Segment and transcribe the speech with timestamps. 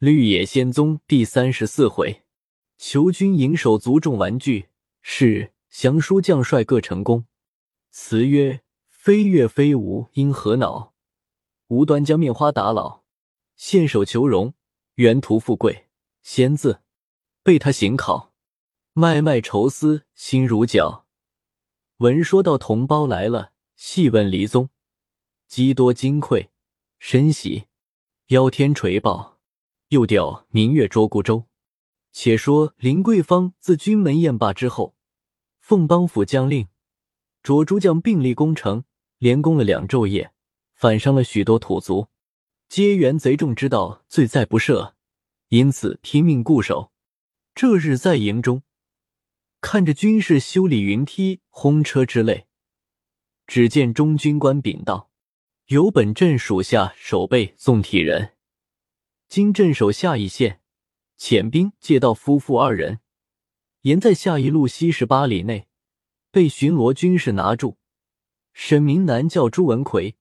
[0.00, 2.22] 绿野仙踪第三十四回，
[2.78, 4.70] 求君营手足众玩具，
[5.02, 7.26] 是降书将帅各成功。
[7.90, 10.94] 词曰：飞跃飞舞因何恼？
[11.66, 13.02] 无端将面花打老。
[13.56, 14.54] 献手求荣，
[14.94, 15.88] 原图富贵。
[16.22, 16.80] 仙字
[17.42, 18.32] 被他行考，
[18.94, 21.04] 脉脉愁思心如绞。
[21.98, 24.70] 闻说到同胞来了，细问离宗，
[25.46, 26.48] 积多金匮，
[26.98, 27.66] 深喜
[28.28, 29.36] 邀天垂报。
[29.90, 31.46] 又调明月捉孤舟。
[32.12, 34.96] 且说林桂芳自军门宴罢之后，
[35.60, 36.66] 奉帮府将令，
[37.42, 38.84] 着诸将并力攻城，
[39.18, 40.32] 连攻了两昼夜，
[40.74, 42.08] 反伤了许多土卒，
[42.68, 44.94] 皆原贼众知道罪在不赦，
[45.48, 46.90] 因此拼命固守。
[47.54, 48.62] 这日在营中，
[49.60, 52.46] 看着军士修理云梯、轰车之类，
[53.46, 55.10] 只见中军官禀道
[55.66, 58.34] ：“有本镇属下守备宋体人。”
[59.30, 60.60] 经镇守下邑县，
[61.16, 62.98] 遣兵借道夫妇二人，
[63.82, 65.68] 沿在下邑路西十八里内，
[66.32, 67.78] 被巡逻军士拿住。
[68.52, 70.16] 沈明男叫朱文奎，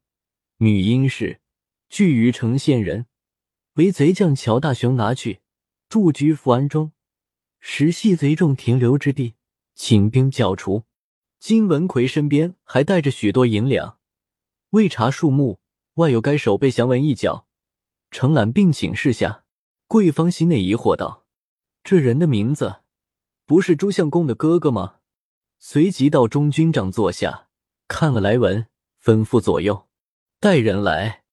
[0.57, 1.41] 女殷氏，
[1.89, 3.07] 据于城县人，
[3.73, 5.39] 为贼将乔大雄拿去，
[5.89, 6.91] 驻居福安中，
[7.59, 9.33] 实系贼众停留之地，
[9.73, 10.83] 请兵剿除。
[11.39, 13.97] 金文奎身边还带着许多银两，
[14.69, 15.59] 未查数目，
[15.95, 17.47] 外有该守备详文一角。
[18.11, 19.43] 承揽并请示下，
[19.87, 21.25] 桂芳心内疑惑道
[21.83, 22.81] ：“这人的名字
[23.45, 24.97] 不是朱相公的哥哥吗？”
[25.59, 27.49] 随即到中军帐坐下，
[27.87, 28.67] 看了来文，
[29.03, 29.89] 吩咐左右
[30.39, 31.23] 带人来。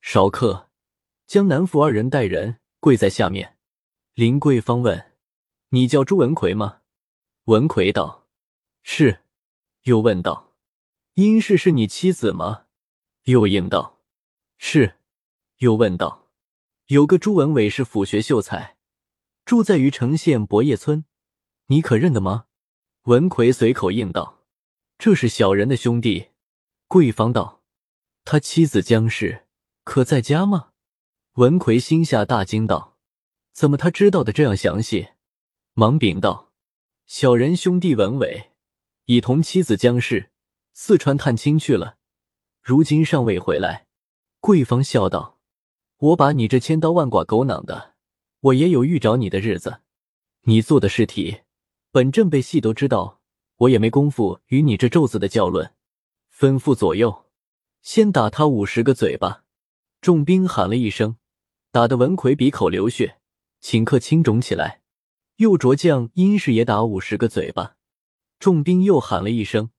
[0.00, 0.70] 少客
[1.26, 3.56] 将南府二人带人跪在下面。
[4.14, 5.12] 林桂芳问
[5.70, 6.80] ：“你叫朱文奎吗？”
[7.46, 8.26] 文奎道
[8.82, 9.20] ：“是。”
[9.84, 10.54] 又问道
[11.14, 12.64] ：“殷氏是你妻子吗？”
[13.24, 14.00] 又应道
[14.58, 14.96] ：“是。”
[15.58, 16.25] 又问道。
[16.86, 18.76] 有个朱文伟是府学秀才，
[19.44, 21.04] 住在于城县博业村，
[21.66, 22.46] 你可认得吗？
[23.06, 24.44] 文奎随口应道
[24.96, 26.28] ：“这是小人的兄弟。”
[26.86, 27.64] 桂芳道
[28.24, 29.46] ：“他妻子江氏
[29.82, 30.70] 可在家吗？”
[31.34, 32.96] 文奎心下大惊道
[33.52, 35.08] ：“怎么他知道的这样详细？”
[35.74, 36.52] 忙禀道
[37.06, 38.52] ：“小人兄弟文伟
[39.06, 40.30] 已同妻子江氏
[40.72, 41.96] 四川探亲去了，
[42.62, 43.88] 如今尚未回来。”
[44.38, 45.35] 桂芳笑道。
[45.98, 47.94] 我把你这千刀万剐狗囊的，
[48.40, 49.80] 我也有遇着你的日子。
[50.42, 51.40] 你做的试题，
[51.90, 53.20] 本镇被戏都知道，
[53.56, 55.72] 我也没工夫与你这咒子的较论。
[56.30, 57.24] 吩咐左右，
[57.80, 59.44] 先打他五十个嘴巴。
[60.02, 61.16] 众兵喊了一声，
[61.72, 63.16] 打得文奎鼻口流血，
[63.62, 64.82] 顷刻青肿起来。
[65.36, 67.76] 又着将殷氏也打五十个嘴巴。
[68.38, 69.70] 众兵又喊了一声，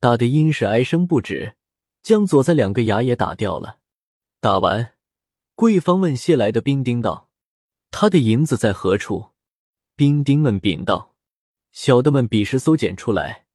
[0.00, 1.56] 打得殷氏哀声不止，
[2.02, 3.80] 将左在两个牙也打掉了。
[4.40, 4.94] 打完。
[5.62, 7.30] 桂芳问谢来的兵丁道
[7.92, 9.28] ：“他的银子在何处？”
[9.94, 11.14] 兵丁们禀道
[11.70, 13.46] ：“小的们彼时搜检出来，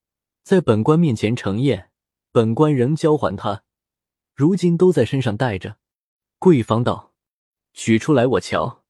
[0.41, 1.91] 在本官面前呈验，
[2.31, 3.63] 本官仍交还他，
[4.33, 5.75] 如今都在身上带着。”
[6.39, 7.11] 桂芳道
[7.75, 8.85] ：“取出来我瞧。”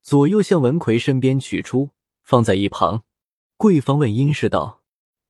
[0.00, 1.90] 左右向文奎身边取出，
[2.22, 3.04] 放在一旁。
[3.58, 4.80] 桂芳问殷氏道：“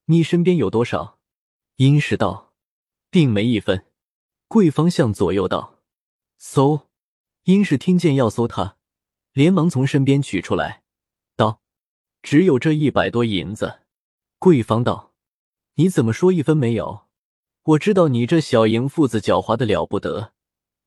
[0.07, 1.19] 你身边有多少？”
[1.75, 2.53] 殷氏道
[3.11, 3.85] ：“并没一分。”
[4.47, 5.81] 桂芳向左右道
[6.39, 6.87] ：“搜。”
[7.45, 8.77] 殷氏听见要搜他，
[9.33, 10.85] 连忙从身边取出来，
[11.35, 11.61] 道
[12.23, 13.81] ：“只有这一百多银子。”
[14.39, 15.13] 桂芳道
[15.75, 17.09] ：“你怎么说一分没有？
[17.65, 20.35] 我知道你这小淫妇子狡猾的了不得。”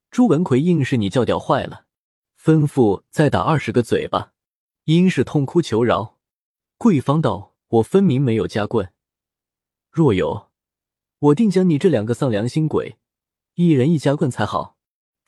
[0.09, 1.87] 朱文奎硬是你叫屌坏了，
[2.41, 4.31] 吩咐再打二十个嘴巴。
[4.85, 6.19] 殷氏痛哭求饶。
[6.77, 8.93] 桂芳道：“我分明没有夹棍，
[9.91, 10.51] 若有，
[11.19, 12.97] 我定将你这两个丧良心鬼，
[13.55, 14.74] 一人一夹棍才好。”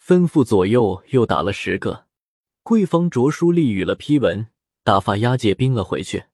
[0.08, 2.06] 吩咐左右又打了十个，
[2.64, 4.48] 桂芳着书立语了批文，
[4.82, 6.28] 打发押解兵了回去，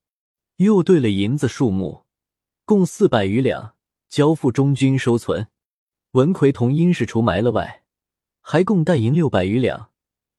[0.57, 2.03] 又兑了银子数目，
[2.65, 3.73] 共四百余两，
[4.07, 5.47] 交付中军收存。
[6.11, 7.81] 文奎同殷氏除埋了外，
[8.41, 9.89] 还共带银六百余两，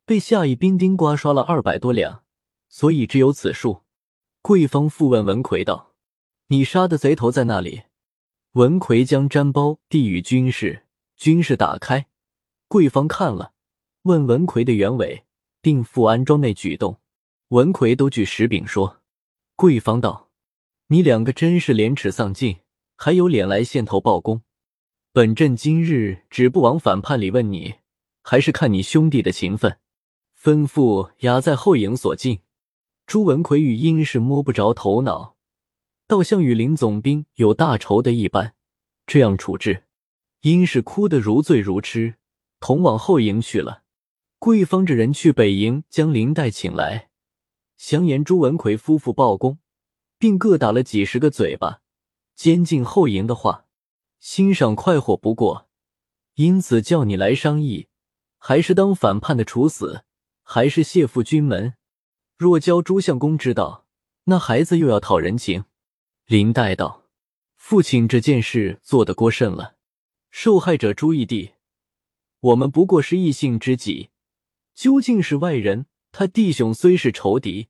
[0.06, 2.22] 被下邑兵丁刮刷了二百多两，
[2.68, 3.82] 所以只有此数。
[4.42, 5.92] 桂芳复问文奎道
[6.46, 7.82] ：“你杀的贼头在那里？”
[8.54, 10.84] 文奎将毡包递与军士，
[11.16, 12.06] 军士打开。
[12.68, 13.52] 桂芳看了，
[14.02, 15.24] 问文奎的原委，
[15.60, 17.00] 并复安庄内举动。
[17.48, 19.00] 文奎都据实禀说。
[19.56, 20.30] 桂芳道
[20.88, 22.56] ：“你两个真是廉耻丧尽，
[22.96, 24.42] 还有脸来县头报功？
[25.12, 27.76] 本镇今日只不往反叛里问你，
[28.22, 29.78] 还是看你兄弟的情分。”
[30.42, 32.40] 吩咐押在后营所进。
[33.06, 35.36] 朱文奎与殷氏摸不着头脑，
[36.08, 38.54] 倒像与林总兵有大仇的一般，
[39.06, 39.84] 这样处置，
[40.40, 42.16] 殷氏哭得如醉如痴。
[42.64, 43.82] 同往后营去了。
[44.38, 47.10] 贵方这人去北营将林黛请来，
[47.76, 49.58] 详言朱文奎夫妇报功，
[50.18, 51.82] 并各打了几十个嘴巴，
[52.34, 53.66] 监禁后营的话，
[54.18, 55.68] 欣赏快活不过，
[56.36, 57.88] 因此叫你来商议，
[58.38, 60.04] 还是当反叛的处死，
[60.42, 61.74] 还是谢父军门？
[62.38, 63.84] 若教朱相公知道，
[64.24, 65.66] 那孩子又要讨人情。
[66.24, 67.04] 林黛道
[67.56, 69.74] ：“父亲这件事做得过甚了。
[70.30, 71.50] 受害者朱义弟，
[72.44, 74.10] 我们不过是异性知己，
[74.74, 75.86] 究竟是外人。
[76.12, 77.68] 他弟兄虽是仇敌，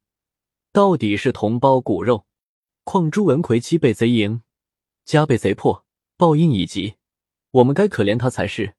[0.72, 2.26] 到底是同胞骨肉。
[2.82, 4.42] 况朱文奎妻被贼营，
[5.04, 5.86] 家被贼破，
[6.16, 6.96] 报应已及，
[7.52, 8.74] 我们该可怜他才是。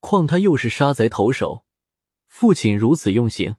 [0.00, 1.64] 况他又是杀贼头首，
[2.26, 3.56] 父亲如此用刑。”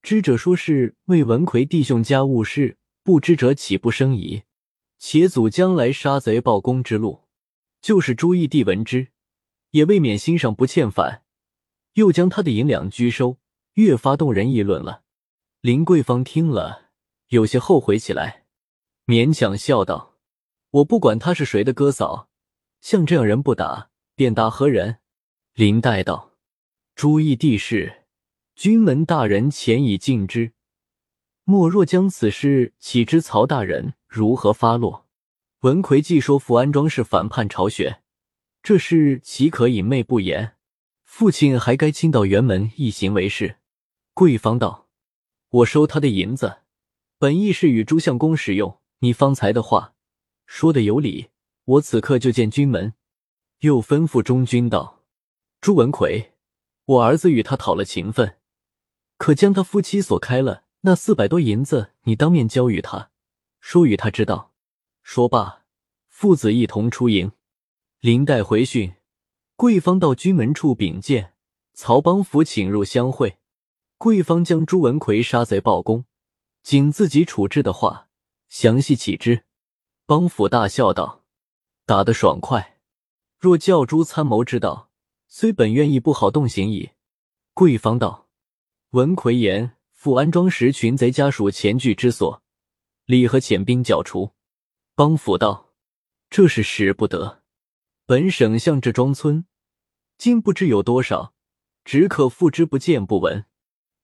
[0.00, 4.44] 知者说是为文奎弟兄家务事，不知者岂不生疑？
[4.98, 7.24] 且阻将来杀贼报功之路。
[7.82, 9.11] 就是朱义帝闻之，
[9.72, 11.22] 也未免心上不欠反，
[11.94, 13.36] 又将他的银两拘收，
[13.74, 15.02] 越发动人议论了。
[15.60, 16.90] 林桂芳听了，
[17.28, 18.46] 有些后悔起来，
[19.06, 20.16] 勉强笑道
[20.70, 22.28] ：“我不管他是谁的哥嫂，
[22.80, 24.98] 像这样人不打，便打何人？”
[25.54, 26.32] 林黛道
[26.96, 27.98] ：“朱义帝是。”
[28.54, 30.52] 军门大人前已尽之，
[31.44, 35.08] 莫若将此事启知曹大人，如何发落？
[35.60, 38.01] 文奎既说福安庄是反叛巢穴，
[38.62, 40.54] 这事岂可隐昧不言？
[41.02, 43.56] 父亲还该亲到辕门一行为是。
[44.14, 44.88] 贵方道
[45.50, 46.58] ：“我收他的银子，
[47.18, 48.78] 本意是与朱相公使用。
[49.00, 49.94] 你方才的话
[50.46, 51.30] 说的有理，
[51.64, 52.94] 我此刻就见军门。”
[53.62, 55.02] 又吩咐中军道
[55.60, 56.34] ：“朱文奎，
[56.84, 58.36] 我儿子与他讨了情分。”
[59.18, 63.10] 可将他夫妻所开了那四百多银子，你当面交与他，
[63.58, 64.52] 说与他知道。
[65.02, 65.64] 说罢，
[66.08, 67.32] 父子一同出营。
[68.02, 68.96] 林黛回讯，
[69.54, 71.34] 贵方到军门处禀见，
[71.72, 73.38] 曹邦甫请入相会。
[73.96, 76.04] 贵方将朱文奎杀贼报功，
[76.64, 78.08] 仅自己处置的话，
[78.48, 79.44] 详细启之。
[80.04, 81.22] 邦甫大笑道
[81.86, 82.80] ：“打得爽快！
[83.38, 84.90] 若教朱参谋知道，
[85.28, 86.90] 虽本愿意不好动刑矣。”
[87.54, 88.26] 贵方道。
[88.90, 92.42] 文奎言：“赴安庄时，群贼家属前聚之所，
[93.04, 94.32] 立和遣兵剿除。”
[94.96, 95.68] 邦甫道
[96.28, 97.41] ：“这是使不得。
[98.04, 99.46] 本省向这庄村，
[100.18, 101.34] 今不知有多少，
[101.84, 103.46] 只可复之，不见不闻。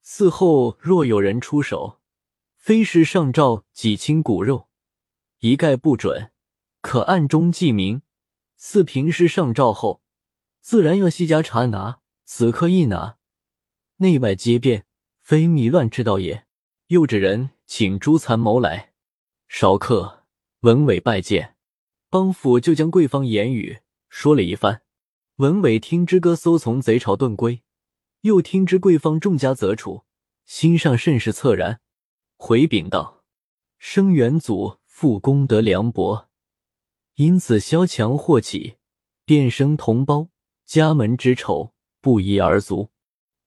[0.05, 2.01] 嗣后若有人出手，
[2.57, 4.69] 非是上诏几清骨肉，
[5.41, 6.31] 一概不准。
[6.81, 8.03] 可暗中记名。
[8.57, 10.03] 似平时上诏后，
[10.61, 12.01] 自然要细家查拿。
[12.25, 13.19] 此刻一拿。”
[13.99, 14.87] 内外皆变，
[15.21, 16.47] 非米乱之道也。
[16.89, 18.93] 又指人请诸参谋来。
[19.49, 20.25] 少客，
[20.61, 21.57] 文伟拜见。
[22.09, 24.83] 帮府就将贵方言语说了一番。
[25.37, 27.63] 文伟听之歌搜从贼巢遁归，
[28.23, 30.05] 又听之贵方众家责处，
[30.45, 31.81] 心上甚是恻然。
[32.37, 33.23] 回禀道：
[33.79, 36.29] 生元祖父功德良薄，
[37.15, 38.79] 因此萧强祸起，
[39.25, 40.29] 便生同胞
[40.67, 42.91] 家门之仇，不一而足。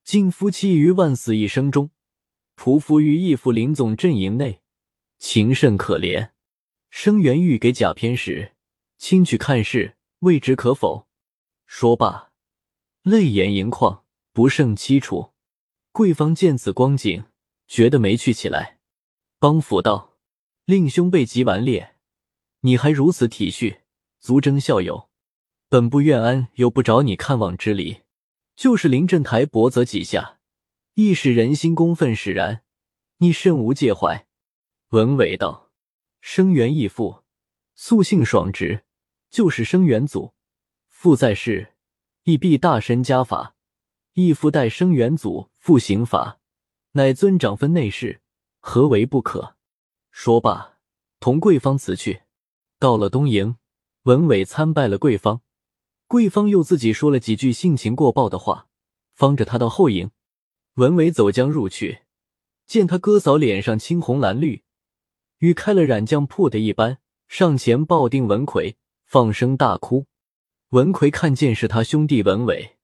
[0.06, 1.92] 敬夫妻于万死一生中，
[2.56, 4.62] 匍匐于义父林总阵营内，
[5.19, 6.31] 情甚可怜。
[6.90, 8.54] 生元欲给甲偏时，
[8.98, 11.08] 亲去看事，未知可否？
[11.66, 12.32] 说罢，
[13.02, 15.34] 泪眼盈眶，不胜凄楚。
[15.92, 17.26] 贵方见此光景，
[17.68, 18.78] 觉得没趣起来。
[19.40, 20.16] 帮扶道
[20.66, 21.96] ：“令兄被极顽劣，
[22.60, 23.80] 你还如此体恤，
[24.20, 25.10] 足征校友。
[25.68, 28.04] 本部愿安，有不找你看望之理。”
[28.56, 30.38] 就是临阵台薄责几下，
[30.94, 32.63] 亦使人心公愤使然。
[33.18, 34.28] 你甚无介怀。
[34.90, 35.72] 文伟道
[36.22, 37.24] ：“生源义父，
[37.74, 38.84] 素性爽直，
[39.32, 40.34] 就是生元祖。
[40.88, 41.74] 父在世，
[42.24, 43.56] 亦必大身家法。
[44.14, 46.40] 义父代生元祖复刑法，
[46.92, 48.22] 乃尊长分内事，
[48.60, 49.56] 何为不可？”
[50.12, 50.78] 说罢，
[51.22, 52.24] 同贵方辞去。
[52.78, 53.56] 到了东营，
[54.04, 55.42] 文伟参拜了贵方。
[56.08, 58.68] 贵方又自己说了几句性情过暴的话，
[59.14, 60.12] 方着他到后营。
[60.74, 62.00] 文伟走将入去，
[62.66, 64.64] 见他哥嫂脸上青红蓝绿，
[65.38, 66.98] 与开了染浆铺的一般，
[67.30, 68.76] 上前抱定文奎，
[69.13, 70.06] 放声大哭。
[70.70, 72.77] 文奎看见是他兄弟文伟，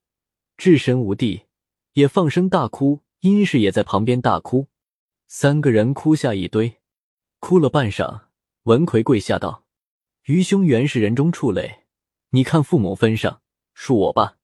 [0.58, 1.44] 置身无地，
[1.94, 3.00] 也放声大哭。
[3.22, 4.68] 殷氏也在旁边大哭，
[5.30, 6.82] 三个人哭下一堆。
[7.40, 8.24] 哭了半晌，
[8.64, 9.64] 文奎跪下道
[10.28, 11.86] ：“余兄原是人中畜类。”
[12.32, 13.42] 你看父母分上，
[13.74, 14.36] 恕我吧。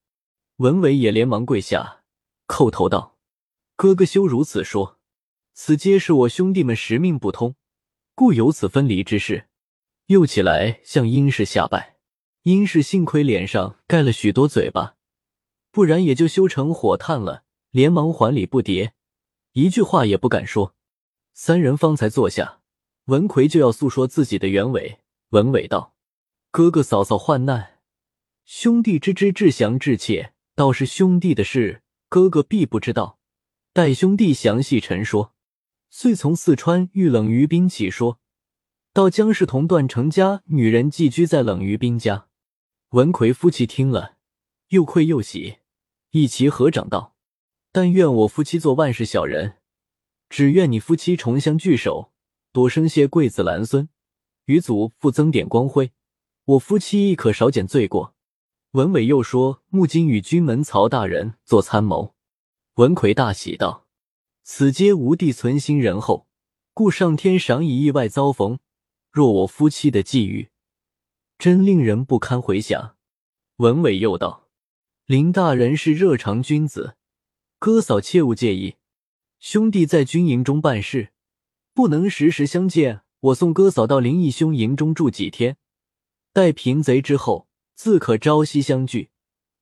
[0.59, 2.03] 文伟也连忙跪下，
[2.47, 3.17] 叩头道
[3.75, 5.01] ：“哥哥休如此说，
[5.51, 7.57] 此皆是我兄弟们实命不通，
[8.15, 9.49] 故有此分离之事。”
[10.07, 11.97] 又起来向殷氏下拜。
[12.43, 14.95] 殷氏幸亏脸上盖了许多嘴巴，
[15.71, 18.91] 不然也就修成火炭了，连忙还礼不迭，
[19.53, 20.75] 一句话也不敢说。
[21.33, 22.59] 三人方才坐下，
[23.05, 24.99] 文奎就要诉说自己的原委。
[25.29, 25.95] 文伟道
[26.51, 27.79] ：“哥哥嫂嫂患难，
[28.43, 33.19] 兄弟知之至详至切，倒是兄弟的事，哥哥必不知道。
[33.71, 35.33] 待兄弟详细陈说。”
[35.89, 38.19] 遂从四川遇冷于冰起说，
[38.93, 42.27] 到江氏同段成家女人寄居在冷于冰家。
[42.89, 44.17] 文奎夫妻听了，
[44.67, 45.57] 又愧又喜，
[46.11, 47.15] 一齐合掌道
[47.73, 49.57] ：“但愿我夫妻做万世小人，
[50.29, 52.11] 只愿你夫妻重相聚首，
[52.51, 53.89] 多生些贵子兰孙，
[54.45, 55.91] 与祖父增点光辉，
[56.45, 58.13] 我夫妻亦可少减罪过。”
[58.73, 62.13] 文伟又说：“木金与军门曹大人做参谋。”
[62.77, 63.87] 文奎大喜道。
[64.43, 66.27] 此皆吾弟存心仁厚，
[66.75, 68.59] 故上天赏以意外遭逢。
[69.13, 70.49] 若我夫妻的际遇，
[71.37, 72.95] 真令人不堪回想。
[73.57, 74.49] 文伟又道
[75.05, 76.95] ：“林大人是热肠君子，
[77.59, 78.77] 哥嫂切勿介意。
[79.37, 81.09] 兄弟在军营中办事，
[81.75, 83.01] 不能时时相见。
[83.19, 85.57] 我送哥嫂到林义兄营中住几天，
[86.33, 89.11] 待平贼之后，自可朝夕相聚。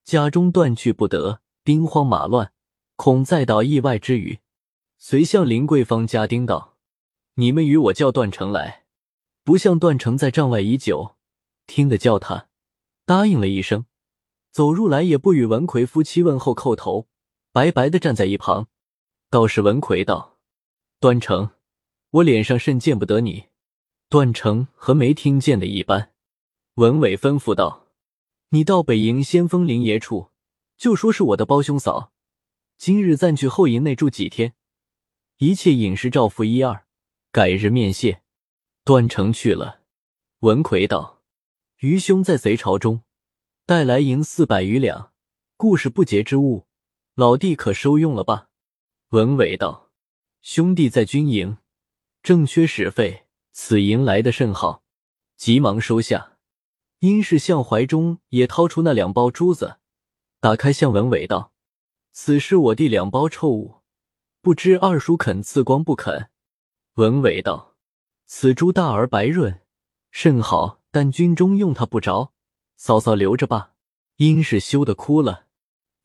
[0.05, 2.53] 家中断去不得，兵荒马乱，
[2.96, 4.39] 恐再蹈意外之余。”
[4.98, 6.77] 遂向林桂芳家丁道
[7.36, 8.81] ：“你们与我叫段成来。”
[9.51, 11.17] 不像段成在帐外已久，
[11.67, 12.48] 听得叫他
[13.05, 13.86] 答应了一声，
[14.50, 17.10] 走入来也不与文奎夫妻问候叩头，
[17.51, 18.70] 白白的站在一旁。
[19.29, 20.38] 倒是文奎道
[21.01, 21.50] ：“段成，
[22.12, 23.48] 我脸上甚见不得你。”
[24.08, 26.13] 段成和没听见的一般。
[26.75, 27.88] 文伟吩咐道
[28.51, 30.29] ：“你到北营先锋林爷处，
[30.77, 32.13] 就说是我的胞兄嫂，
[32.77, 34.53] 今日暂去后营内住几天。”
[35.39, 36.86] 一切饮食照付一二，
[37.34, 38.21] 改日面谢。
[38.84, 39.82] 段成去了。
[40.40, 41.22] 文奎道
[41.82, 43.04] ：“余兄在贼巢中
[43.66, 45.14] 带来银四百余两，
[45.56, 46.66] 故是不洁之物，
[47.16, 48.50] 老弟可收用了吧？”
[49.10, 49.92] 文伟道
[50.42, 51.58] ：“兄弟在军营
[52.24, 54.84] 正缺使费，此银来的甚好，
[55.38, 56.38] 急忙收下。”
[57.00, 59.78] 殷氏向怀中也掏出那两包珠子，
[60.40, 61.52] 打开向文伟道
[62.14, 63.82] ：“此是我弟两包臭物。”
[64.42, 66.30] 不知二叔肯赐光不肯？
[66.94, 67.71] 文伟道
[68.34, 69.60] ：“此珠大而白润，
[70.10, 72.32] 甚好，但军中用它不着，
[72.78, 73.74] 嫂嫂留着吧。”
[74.16, 75.48] 殷氏羞得哭了。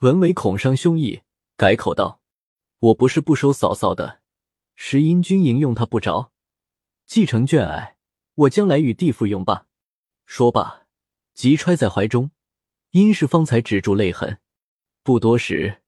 [0.00, 1.22] 文伟恐伤兄意，
[1.56, 2.20] 改口道
[2.80, 4.22] ：“我不是不收嫂嫂的，
[4.74, 6.32] 实因军营用它不着，
[7.06, 7.96] 继承眷爱，
[8.34, 9.68] 我将来与弟父用罢。”
[10.26, 10.88] 说罢，
[11.32, 12.32] 即揣在怀中。
[12.90, 14.40] 殷氏方才止住泪痕。
[15.04, 15.80] 不多时。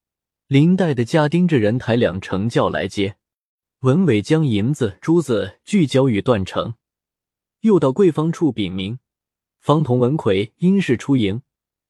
[0.46, 3.17] 林黛的家丁这人抬两乘轿来接，
[3.82, 6.74] 文伟将银子珠子俱交与段成，
[7.60, 8.98] 又到贵方处禀明，
[9.60, 11.42] 方同文奎因事出营，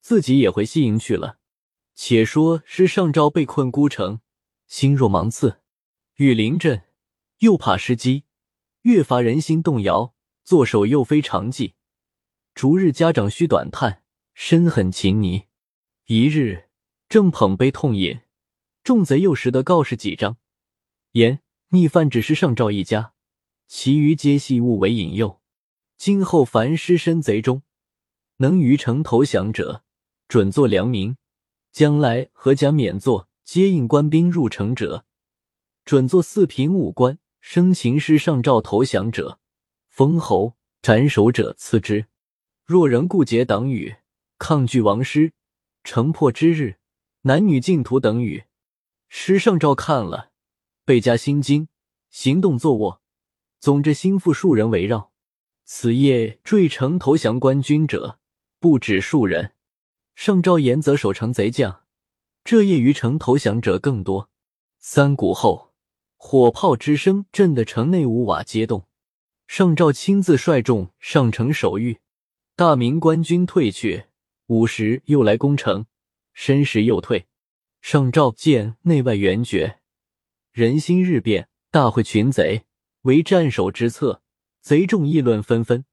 [0.02, 1.38] 自己也回西营去了。
[1.94, 4.20] 且说是上诏被困孤城，
[4.66, 5.62] 心若芒刺，
[6.16, 6.82] 遇临阵
[7.38, 8.24] 又怕失机，
[8.82, 10.14] 越发人心动摇，
[10.44, 11.74] 坐守又非常计，
[12.54, 14.02] 逐日家长须短叹，
[14.34, 15.44] 深恨情泥。
[16.04, 16.68] 一日
[17.08, 18.20] 正捧杯痛饮。
[18.84, 20.36] 众贼又识得告示几张，
[21.12, 23.12] 言逆犯只是上诏一家，
[23.66, 25.42] 其余皆系物为引诱。
[25.98, 27.62] 今后凡失身贼中，
[28.38, 29.82] 能于城投降者，
[30.28, 31.16] 准做良民；
[31.70, 35.04] 将来何家免做接应官兵入城者，
[35.84, 39.38] 准做四品武官；生擒师上诏投降者，
[39.90, 42.06] 封侯；斩首者赐之。
[42.64, 43.96] 若仍固结党羽，
[44.38, 45.34] 抗拒王师，
[45.84, 46.76] 城破之日，
[47.22, 48.44] 男女尽屠等语。
[49.10, 50.30] 师上诏看了，
[50.88, 51.68] 倍加心惊，
[52.08, 53.02] 行动坐卧，
[53.60, 55.12] 总着心腹数人围绕。
[55.66, 58.18] 此夜坠城投降官军者，
[58.58, 59.52] 不止数人。
[60.14, 61.82] 上诏严责守城贼将，
[62.42, 64.30] 这夜于城投降者更多。
[64.78, 65.74] 三鼓后，
[66.16, 68.88] 火炮之声震得城内五瓦皆动。
[69.46, 71.98] 上诏亲自率众上城守御，
[72.56, 74.06] 大明官军退去。
[74.46, 75.84] 午时又来攻城，
[76.32, 77.26] 申时又退。
[77.82, 79.80] 上诏见内外援绝，
[80.58, 82.64] 人心日变，大会群贼，
[83.02, 84.24] 为战守之策。
[84.60, 85.84] 贼众议论纷纷，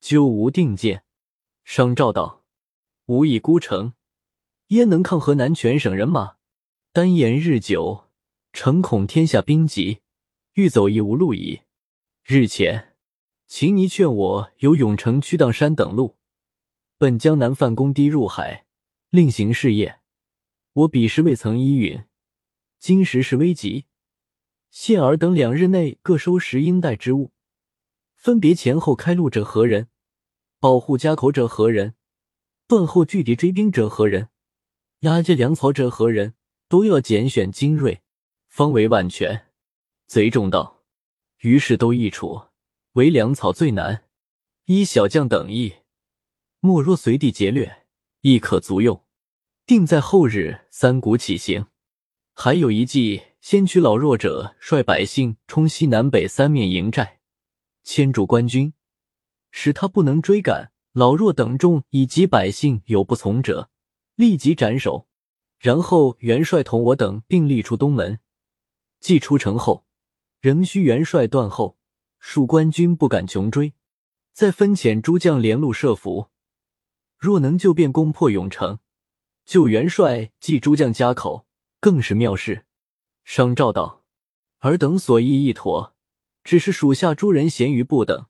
[0.00, 1.04] 久无定见。
[1.62, 2.44] 上诏道
[3.06, 3.92] ：“吾以孤城，
[4.70, 6.34] 焉能抗河南全省人马？
[6.92, 8.08] 单言日久，
[8.52, 10.00] 诚恐天下兵急，
[10.54, 11.60] 欲走亦无路矣。
[12.24, 12.96] 日前，
[13.46, 16.16] 秦尼劝我由永城屈荡山等路，
[16.98, 18.66] 奔江南范公堤入海，
[19.10, 20.00] 另行事业。”
[20.74, 22.02] 我彼时未曾依允，
[22.80, 23.86] 今时是危急，
[24.72, 27.32] 现尔等两日内各收拾应带之物，
[28.16, 29.88] 分别前后开路者何人？
[30.58, 31.94] 保护家口者何人？
[32.66, 34.30] 断后拒敌追兵者何人？
[35.00, 36.34] 押解粮草者何人？
[36.68, 38.00] 都要拣选精锐，
[38.48, 39.48] 方为万全。
[40.06, 40.82] 贼众道
[41.40, 42.44] ：“于是都易处，
[42.92, 44.08] 唯粮草最难。
[44.64, 45.74] 依小将等意，
[46.60, 47.84] 莫若随地劫掠，
[48.22, 49.04] 亦可足用。
[49.66, 51.66] 定在后日三鼓起行。
[52.32, 57.18] 还有一计，先驱老弱者率百姓冲西南北三面营寨，
[57.82, 58.72] 牵住官军，
[59.50, 60.70] 使他不能追赶。
[60.92, 63.68] 老弱等众以及百姓有不从者，
[64.14, 65.08] 立即斩首。
[65.58, 68.20] 然后元帅同我等并立出东门，
[69.00, 69.84] 既出城后。”
[70.40, 71.76] 仍需元帅断后，
[72.20, 73.74] 恕官军不敢穷追，
[74.32, 76.28] 再分遣诸将连路设伏。
[77.18, 78.78] 若能就便攻破永城，
[79.44, 81.46] 救元帅继诸将家口，
[81.80, 82.66] 更是妙事。
[83.24, 84.04] 商赵道
[84.60, 85.94] ：“尔等所议一妥，
[86.44, 88.26] 只是属下诸人咸于不等，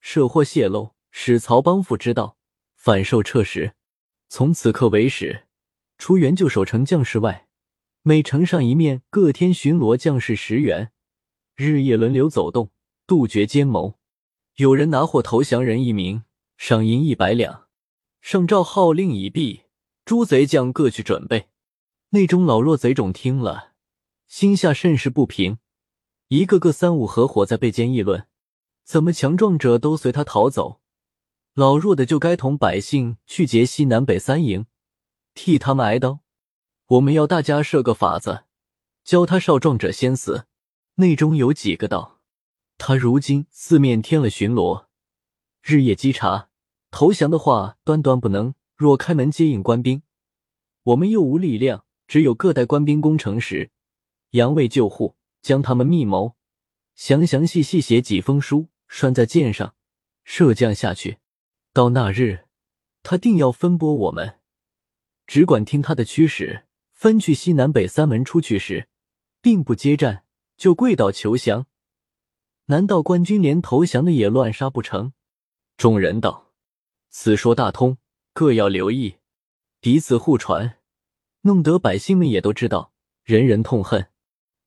[0.00, 2.36] 涉祸泄露，使曹帮府知道，
[2.74, 3.74] 反受撤时。
[4.28, 5.46] 从此刻为始，
[5.96, 7.46] 除援救守城将士外，
[8.02, 10.90] 每城上一面各添巡逻将士十员。”
[11.56, 12.70] 日夜轮流走动，
[13.06, 13.94] 杜绝奸谋。
[14.56, 16.24] 有人拿获投降人一名，
[16.56, 17.68] 赏银一百两。
[18.20, 19.62] 上诏号令已毕，
[20.04, 21.48] 诸贼将各去准备。
[22.10, 23.73] 内中老弱贼种听了，
[24.36, 25.58] 心下甚是不平，
[26.26, 28.26] 一个个三五合伙在背间议论：
[28.82, 30.80] 怎么强壮者都随他逃走，
[31.54, 34.66] 老弱的就该同百姓去劫西南北三营，
[35.34, 36.18] 替他们挨刀？
[36.88, 38.42] 我们要大家设个法子，
[39.04, 40.46] 教他少壮者先死。
[40.96, 42.18] 内中有几个道
[42.76, 44.86] ：“他如今四面添了巡逻，
[45.62, 46.48] 日夜稽查，
[46.90, 48.56] 投降的话端端不能。
[48.74, 50.02] 若开门接应官兵，
[50.82, 53.70] 我们又无力量，只有各带官兵攻城时，
[54.34, 56.34] 扬卫救护，将他们密谋，
[56.94, 59.74] 详详细细写几封书，拴在箭上，
[60.24, 61.18] 射将下去。
[61.72, 62.46] 到那日，
[63.02, 64.40] 他定要分拨我们，
[65.26, 66.64] 只管听他的驱使。
[66.92, 68.88] 分去西南北三门出去时，
[69.40, 70.24] 并不接战。”
[70.56, 71.66] 就跪倒求降？
[72.66, 75.12] 难道官军连投降的也乱杀不成？
[75.76, 76.52] 众人道
[77.10, 77.98] ：“此说大通，
[78.32, 79.16] 各要留意，
[79.80, 80.78] 彼此互传，
[81.40, 82.92] 弄得百姓们也都知道，
[83.24, 84.08] 人人痛恨。”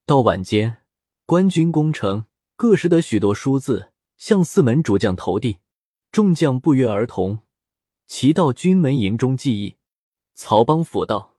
[0.08, 0.78] 到晚间，
[1.26, 5.58] 官军攻城，各拾得许多书字，向四门主将投递。
[6.13, 7.39] 众将不约而同，
[8.08, 9.76] 齐到军门营中记忆。
[10.34, 11.36] 曹邦甫道：“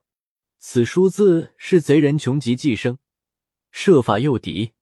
[0.60, 2.98] 此书字是贼人穷极计生。”
[3.72, 4.72] 设法诱敌，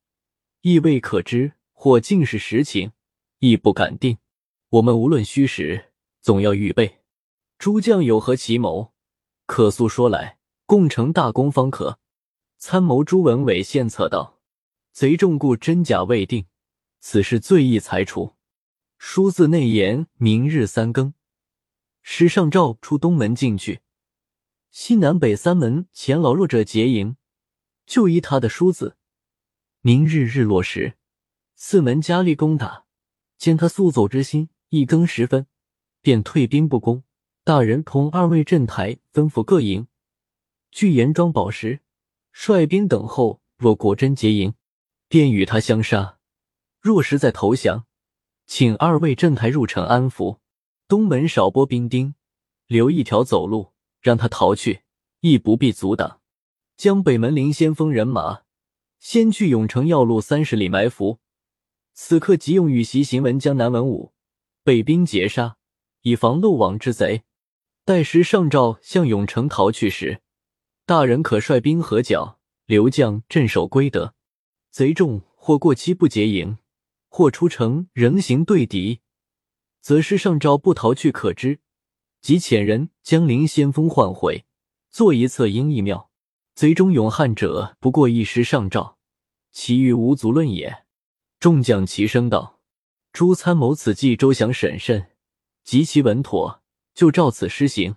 [0.63, 2.91] 亦未可知；或竟是实情，
[3.39, 4.19] 亦不敢定。
[4.71, 7.03] 我们无论虚实，总要预备。
[7.57, 8.93] 诸将有何奇谋，
[9.47, 12.01] 可速说来，共成大功方可。
[12.59, 14.41] 参谋朱文伟献策道
[14.93, 16.47] ：“贼众故真假未定，
[17.01, 18.35] 此事最易裁除。
[18.99, 21.13] 书字内言：明日三更，
[22.03, 23.83] 师上诏出东门进去，
[24.71, 27.17] 西南北三门前老弱者结营。”
[27.87, 28.97] 就依他的书字，
[29.81, 30.95] 明日日落时，
[31.55, 32.87] 四门加力攻打。
[33.39, 35.47] 见他速走之心，一更时分，
[36.01, 37.05] 便退兵不攻。
[37.45, 39.87] 大人同二位镇台吩咐各营，
[40.73, 41.79] 聚严装宝石，
[42.39, 43.41] 率兵等候。
[43.57, 44.53] 若果真结营，
[45.09, 46.19] 便与他相杀；
[46.83, 47.87] 若实在投降，
[48.47, 50.41] 请二位镇台入城安抚。
[50.87, 52.15] 东门少拨兵丁，
[52.67, 53.73] 留一条走路，
[54.03, 54.83] 让他逃去，
[55.21, 56.21] 亦不必阻挡。
[56.77, 58.43] 将北门林先锋人马
[59.01, 61.19] 先去永城要路三十里埋伏，
[61.95, 64.13] 此刻即用羽袭行文江南文武
[64.63, 65.57] 北兵截杀，
[66.03, 67.23] 以防漏网之贼。
[67.87, 70.21] 待时上诏向永城逃去时，
[70.89, 74.15] 大人可率兵合剿，留将镇守归德。
[74.71, 76.59] 贼众或过期不结营，
[77.09, 79.01] 或出城仍行对敌，
[79.81, 81.59] 则是上诏不逃去可知。
[82.21, 84.45] 即遣人将林先锋唤回，
[84.89, 86.09] 做一策应亦妙。
[86.55, 88.97] 贼中勇悍者不过一时上诏，
[89.51, 90.85] 其余无足论也。
[91.41, 92.61] 众将齐声道
[93.13, 95.11] ：“朱参谋此计周详审慎，
[95.65, 96.63] 极其稳妥，
[96.95, 97.97] 就照此施行。”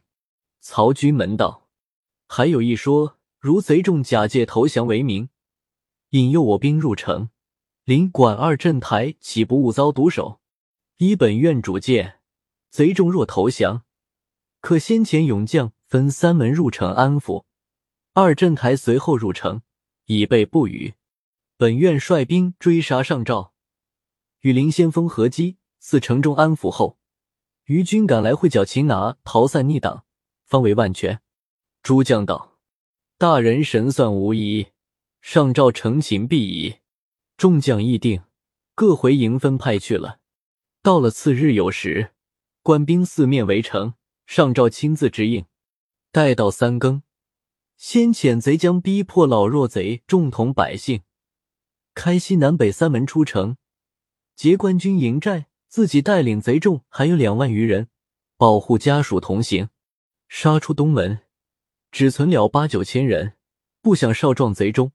[0.59, 1.67] 曹军门道
[2.31, 5.29] ：“还有一说，如贼众假借投降为名，
[6.11, 7.29] 引诱我兵入城，
[7.85, 10.39] 临管二镇台，岂不误遭毒手？
[10.97, 12.19] 依本院主见，
[12.69, 13.83] 贼众若投降，
[14.61, 17.45] 可先遣勇将分三门入城安抚。”
[18.13, 19.63] 二镇台随后入城，
[20.05, 20.93] 以备不虞。
[21.57, 23.53] 本院率兵追杀上诏，
[24.41, 26.99] 与林先锋合击，自城中安抚后，
[27.65, 30.05] 余军赶来会剿擒拿，逃散逆党，
[30.45, 31.19] 方为万全。
[31.81, 32.57] 诸将道
[33.17, 34.67] ：“大人神算无疑，
[35.21, 36.77] 上诏成擒必矣。”
[37.37, 38.23] 众将议定，
[38.75, 40.19] 各回营分派去了。
[40.81, 42.11] 到了次日酉时，
[42.61, 43.93] 官兵四面围城，
[44.25, 45.45] 上诏亲自执应。
[46.11, 47.03] 待到三更。
[47.77, 51.03] 先遣贼将逼迫老弱贼众同百姓，
[51.93, 53.55] 开西南北三门出城，
[54.35, 57.87] 劫官军营寨，自己带领贼众还有两万余人，
[58.35, 59.69] 保护家属同行，
[60.27, 61.21] 杀出东门，
[61.91, 63.33] 只存了八九千人。
[63.81, 64.91] 不想少壮贼中，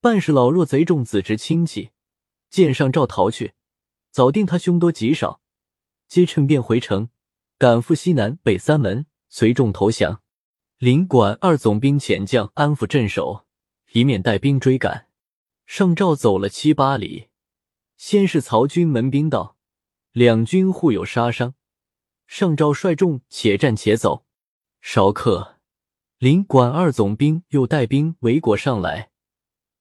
[0.00, 1.90] 半是老弱贼众子侄亲戚，
[2.50, 3.54] 见上诏逃去，
[4.10, 5.40] 早定他凶多吉少，
[6.06, 7.08] 皆趁便回城，
[7.56, 10.20] 赶赴西南北三门，随众投降。
[10.76, 13.46] 领管二总兵遣将安抚镇守，
[13.92, 15.08] 以免带兵追赶。
[15.66, 17.28] 上诏走了七八里，
[17.96, 19.56] 先是曹军门兵到，
[20.12, 21.54] 两军互有杀伤。
[22.26, 24.26] 上诏率众且战且走。
[24.80, 25.59] 少客，
[26.20, 29.10] 领管二总兵又带兵围裹上来，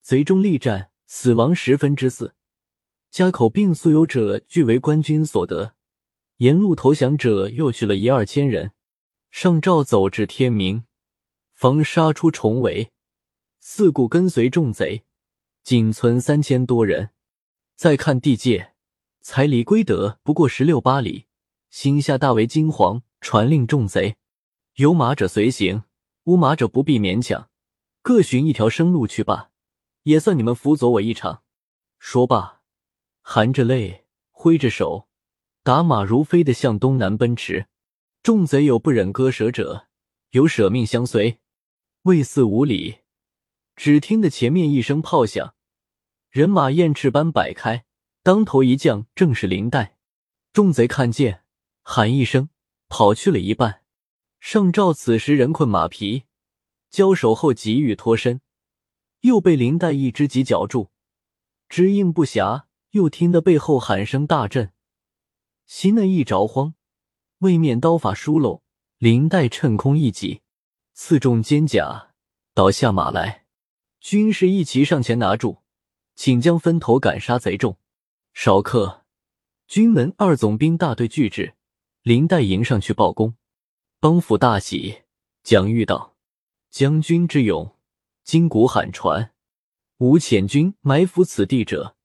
[0.02, 2.34] 贼中力战，死亡十分之四。
[3.12, 5.76] 家口并素有者俱为官军所得，
[6.38, 8.72] 沿路投降者又去了一二千人。
[9.30, 10.86] 上诏走至天明。
[11.52, 12.94] 方杀出重围，
[13.60, 15.04] 四顾跟随众贼，
[15.62, 17.10] 仅存三千多人。
[17.76, 18.76] 再看地界，
[19.20, 21.26] 才离归德不过十六八里，
[21.70, 24.16] 心下大为惊惶，传令众贼：
[24.76, 25.84] 有马者随行，
[26.30, 27.50] 无马者不必勉强，
[28.04, 29.50] 各寻一条生路去罢，
[30.04, 31.42] 也算你们辅佐我一场。
[31.98, 32.62] 说罢，
[33.24, 35.08] 含着泪，挥着手，
[35.64, 37.66] 打马如飞的向东南奔驰。
[38.22, 39.88] 众贼有不忍割舍者，
[40.30, 41.40] 有舍命相随。
[42.04, 43.00] 未似五里，
[43.76, 45.56] 只听得前面一声炮响，
[46.30, 47.86] 人马燕翅般摆开，
[48.22, 49.98] 当头一将正是林黛。
[50.54, 51.44] 众贼看见，
[51.82, 52.50] 喊一声，
[52.88, 53.82] 跑去了一半。
[54.40, 56.24] 上诏此时人困马疲，
[56.90, 58.42] 交手后急欲脱身，
[59.22, 60.90] 又被林黛一只戟绞住，
[61.68, 62.64] 只应不暇。
[62.92, 64.72] 又听得背后喊声大震，
[65.68, 66.74] 心内一着慌，
[67.38, 68.64] 未免刀法疏漏，
[68.98, 70.42] 林黛趁空一戟。
[70.96, 72.08] 刺中肩胛，
[72.56, 73.46] 倒下马来。
[74.00, 75.60] 军士一齐上前拿住，
[76.16, 77.78] 请将分头赶杀贼众。
[78.34, 79.06] 少客，
[79.68, 81.54] 军门二总兵大队拒至，
[82.02, 83.36] 林黛迎上去报功。
[84.02, 85.00] 帮府大喜，
[85.44, 86.16] 蒋玉道
[86.72, 87.76] ：“将军之勇，
[88.24, 89.34] 今古罕传。
[89.98, 91.98] 吾遣军埋伏此地者，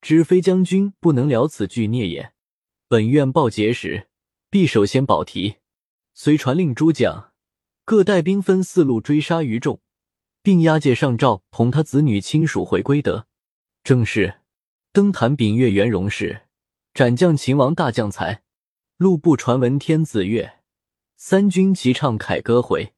[0.00, 2.32] 只非将军不能了此巨孽也。
[2.86, 4.06] 本院报捷时，
[4.48, 5.56] 必首先保提，
[6.12, 7.32] 遂传令诸将。”
[7.84, 9.80] 各带兵分四路追杀于众，
[10.40, 13.26] 并押解上诏同他子女亲属回归德。
[13.82, 14.42] 正是
[14.92, 16.42] 登坛秉月圆融事，
[16.94, 18.44] 斩将秦王大将才。
[18.96, 20.60] 路不传闻天子乐，
[21.16, 22.92] 三军齐唱凯歌回。